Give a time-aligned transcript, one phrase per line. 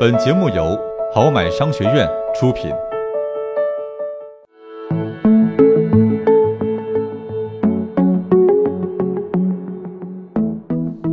[0.00, 0.78] 本节目由
[1.12, 2.70] 好买商学院出品。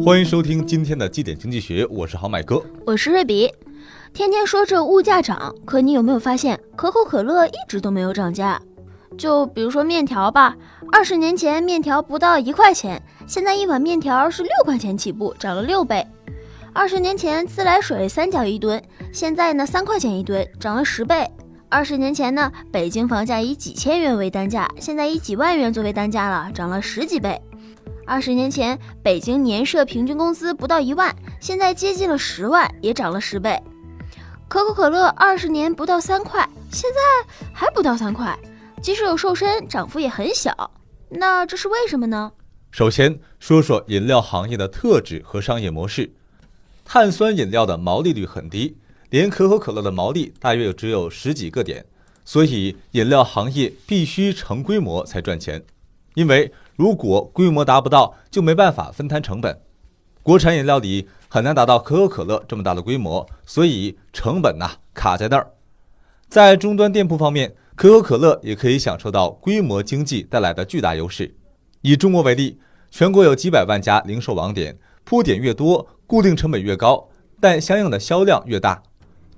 [0.06, 3.52] 欢迎收听今天的《基点经济学》，我是好买哥，我是瑞比。
[4.14, 8.62] 天天说这物价涨，可你有没有发现，可口可乐一直都没有涨价？
[9.18, 10.56] 就比如说面条吧，
[10.92, 16.06] 二十年前面条不到一块钱，现在一碗面条是六块钱起步，涨了六倍。
[16.78, 18.84] 二十年前自来水三角一吨，
[19.14, 21.26] 现在呢三块钱一吨，涨了十倍。
[21.70, 27.42] 二十年前呢，北京房价以几千元为单价，现在以几万元作为单价了，涨了十几倍。
[28.06, 33.58] 二十年前北京年社平均工资不到一万，现在接近了十万，也涨了十倍。
[34.50, 38.38] 可口可乐二十年不到三块，现在还不到三块，
[38.82, 40.72] 即使有瘦身，涨幅也很小。
[41.08, 42.34] 那这是为什么呢？
[42.70, 46.14] 首先说说饮料行业的特质和商业模式。
[46.86, 48.78] 碳酸饮料的毛利率很低，
[49.10, 51.84] 连可口可乐的毛利大约只有十几个点，
[52.24, 55.66] 所以饮料行业必须成规模才赚钱。
[56.14, 59.60] 因为如果规模达不到，就没办法分摊成本。
[60.22, 65.52] 国产饮料里很难达到可口可乐这么大的规模，所以成本呐卡在那儿。
[66.30, 71.36] 在终端店铺方面，可口可乐也可以享受到规模经济带来的巨大优势。
[71.82, 72.60] 以中国为例，
[72.90, 75.88] 全国有几百万家零售网点，铺点越多。
[76.08, 78.84] 固定成本越高，但相应的销量越大。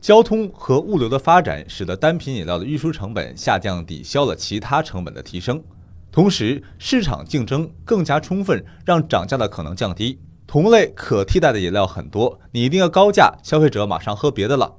[0.02, 5.64] 交通和物流的发展使得单品饮料的运输成本下降，抵消了其他成本的提升。
[6.12, 10.20] 同时，市场竞争更加充分，让涨价的可能降低。
[10.46, 14.76] 同类可替代的饮料很多，你一定要高价，消费者马上喝别的了。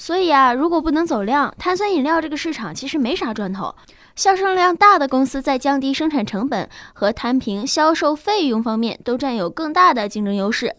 [0.00, 3.74] 所以啊，如果不能走量，碳酸饮料这个市场其实没啥赚头。
[4.16, 10.74] 销售量大的公司在降低生产成本和摊平销售费用方面都占有更大的竞争优势。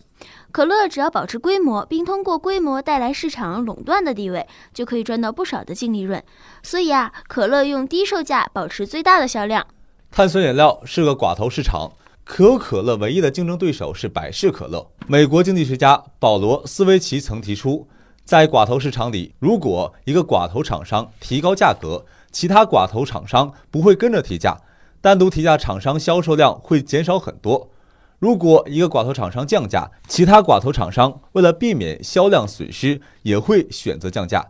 [0.51, 6.21] 可乐只要保持规模，并通过规模带来市场垄断的地位，就可以赚到不少的净利润。
[6.63, 9.67] 所以啊，可乐用低售价保持最大的销量。
[10.09, 11.91] 碳酸饮料是个寡头市场，
[12.23, 14.89] 可口可乐唯一的竞争对手是百事可乐。
[15.05, 17.87] 美国经济学家保罗·斯维奇曾提出，
[18.31, 24.57] 在寡头市场里，如果一个寡头厂商提高价格，其他寡头厂商不会跟着提价，
[25.01, 27.69] 单独提价厂商销售量会减少很多。
[28.19, 34.47] 如果一个寡头厂商降价，其他寡头厂商为了避免销量损失，也会选择降价。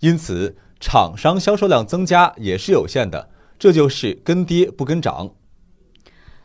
[0.00, 5.30] 因此，厂商销售量增加也是有限的，这就是跟跌不跟涨。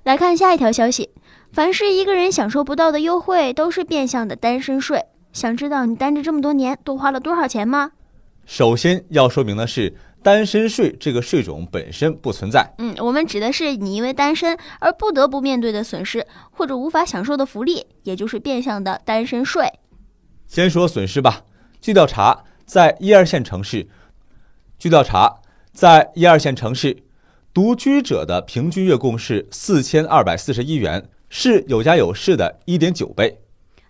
[0.03, 1.09] 来看下一条消息：
[1.51, 5.05] 凡是一个人享受不到的优惠，都是变相的单身税。
[5.33, 7.91] 想知道你单着这么多年多花了多少钱吗？
[8.45, 9.95] 首先要说明的是。
[10.23, 12.63] 单身税这个税种本身不存在。
[12.77, 19.67] 嗯，我们指的是你因为单身而不得不面对的损失，或者无法享受的福利，也就是变相的单身税。
[20.45, 21.41] 先说损失吧。
[21.81, 23.87] 据调查，在一二线城市，
[24.77, 25.37] 据调查，
[25.73, 26.97] 在一二线城市，
[27.51, 33.39] 独居者的平均月供是四千二百四十一元，是有家有室的一点九倍。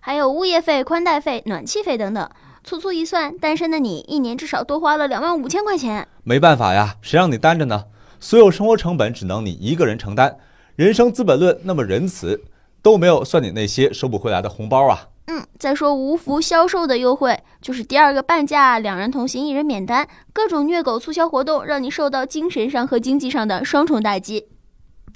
[0.04, 2.28] 还有物业费、宽带费、暖气费等等。
[2.64, 6.08] 粗粗一算，单身的你一年至少多花了两万五千块钱。
[6.24, 7.84] 没办法呀，谁让你单着呢？
[8.18, 10.38] 所有生活成本只能你一个人承担。
[10.74, 12.42] 人生资本论那么仁慈，
[12.82, 15.06] 都没有算你那些收不回来的红包啊。
[15.26, 24.48] 嗯，再说无福消售的优惠，就是第二个半价，两人同行一人免单，各种虐狗促销活动，让你受到精神上和经济上的双重打击。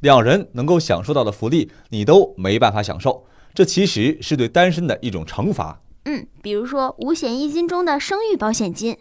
[0.01, 3.25] 两人能够享受到的福利，你都没办法享受，
[3.57, 5.81] 这其实是对单身的一种惩罚。
[6.05, 8.99] 嗯，比如说五险一金中的生育保险金，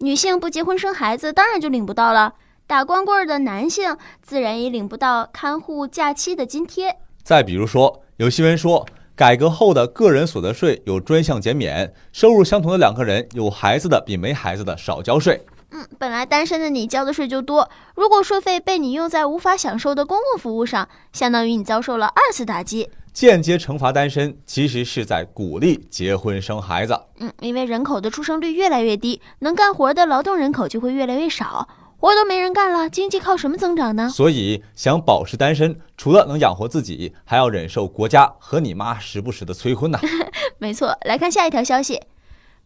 [0.00, 2.34] 女性不结婚生孩子，当然就领不到了。
[2.66, 6.98] 打光棍的男性自然也领不到看护假期的津贴。
[7.22, 15.46] 再比如说，有新闻说，改革后的个人所得税有专项减免，收入相同的两个人，有孩子的比没孩子的少交税。
[15.70, 22.90] 嗯，本来单身的你交的税就多，如果税费被你用在无法享受的公共服务上，相当于你遭受了二次打击。
[23.26, 26.96] 间接惩罚单身，其实是在鼓励结婚生孩子。
[27.18, 34.08] 嗯，因为人口的出生率越来越低，能干活的劳动人口就会越来越少，活都没人干了，经济靠什么增长呢？
[34.08, 39.98] 所以，想保持单身，除了能养活自己，还要忍受国家和你妈时不时的催婚呢。
[40.58, 42.00] 没错，来看下一条消息：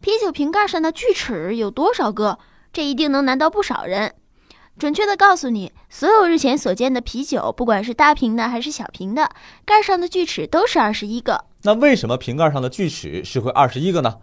[0.01, 2.37] 啤酒瓶盖上的锯齿有多少个？
[2.71, 4.13] 这一定能难到不少人。
[4.77, 9.29] 准确的告诉你，所有日前所见的啤酒，不管是大瓶的还是小瓶的，
[9.65, 11.45] 盖上的锯齿都是二十一个。
[11.61, 14.17] 那为什么瓶盖上的锯齿是会二十一个呢？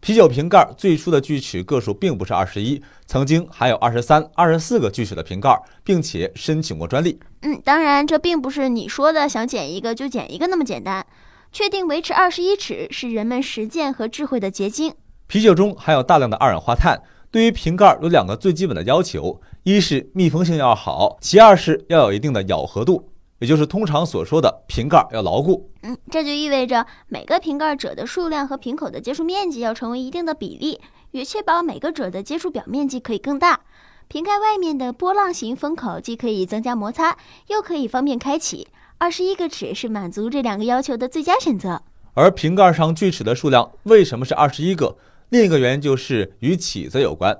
[0.00, 7.18] 啤酒瓶盖最初的锯齿个数并不是二十一，曾经还有二十三、二十四个锯齿的瓶盖，并且申请过专利。
[7.42, 11.04] 嗯，当然，这并不是你说的想剪一个就剪一个那么简单。
[11.50, 14.94] 确定维持二十一齿是人们实践和智慧的结晶。
[15.26, 25.70] 啤酒中含有大量的二氧化碳，对于瓶盖有两个最基本的要求：一是密封性要好，其二是要有一定的咬合度，也就是通常所说的瓶盖要牢固。
[25.82, 30.80] 嗯，这就意味着每个瓶盖褶的数量和瓶口的接触面积要成为一定的比例，
[31.10, 33.60] 以确保每个褶的接触表面积可以更大。
[34.08, 37.16] 瓶盖外面的波浪形封口既可以增加摩擦，
[37.48, 38.68] 又可以方便开启。
[38.98, 41.82] 二十一个齿是满足这两个要求的最佳选择。
[42.14, 44.96] 而瓶盖上锯齿的数量为什么是二十一个？
[45.30, 47.36] 另一个原因就是与起子有关。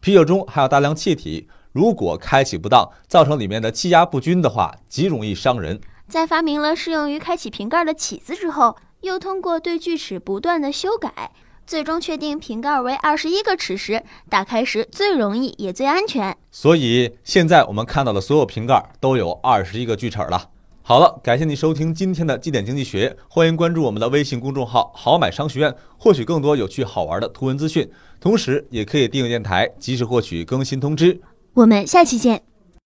[0.00, 5.80] 啤酒中含有大量气体，如果开启不当，造成里面的气压不均的话，极容易伤人。
[6.08, 11.32] 在发明了适用于开启瓶盖的起子之后，又通过对锯齿不断的修改，
[11.66, 16.36] 最终确定瓶盖为二十一个齿时，打开时最容易也最安全。
[16.50, 20.50] 所以现在我们看到的所有瓶盖都有二十一个锯齿了。
[20.88, 27.90] 好了，感谢您收听今天的基点经济学，欢迎关注我们的微信公众号“好买商学院”，获取更多有趣好玩的图文资讯。
[28.20, 31.20] 同时，也可以订阅电台，及时获取更新通知。
[31.54, 32.45] 我们下期见。